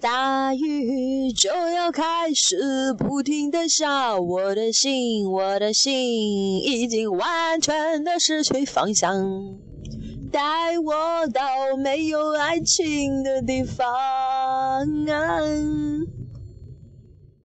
[0.00, 5.92] 大雨就要开始不停的下我的心我的心
[6.62, 9.60] 已经完全的失去方向。
[10.32, 11.42] 带我到
[11.76, 13.84] 没有爱情的地方